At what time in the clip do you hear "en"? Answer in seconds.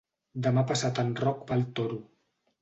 1.03-1.11